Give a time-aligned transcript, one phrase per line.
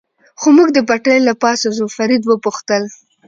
[0.39, 2.83] خو موږ د پټلۍ له پاسه ځو، فرید و پوښتل.